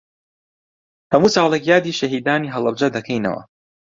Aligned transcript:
هەموو 1.11 1.33
ساڵێک 1.35 1.63
یادی 1.71 1.97
شەهیدانی 1.99 2.53
هەڵەبجە 2.55 2.87
دەکەینەوە. 2.95 3.41